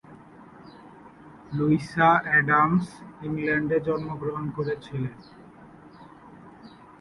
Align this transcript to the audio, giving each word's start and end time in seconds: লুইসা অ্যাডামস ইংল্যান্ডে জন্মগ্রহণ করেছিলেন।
লুইসা 1.51 2.09
অ্যাডামস 2.25 2.85
ইংল্যান্ডে 3.25 3.77
জন্মগ্রহণ 3.87 4.45
করেছিলেন। 4.57 5.15